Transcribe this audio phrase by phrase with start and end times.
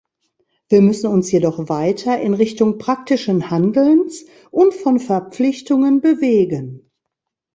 [0.67, 6.89] Wir müssen uns jedoch weiter in Richtung praktischen Handelns und von Verpflichtungen bewegen.